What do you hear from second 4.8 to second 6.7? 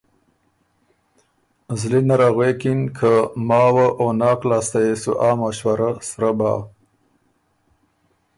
يې سُو ا مشورۀ سرۀ بَۀ۔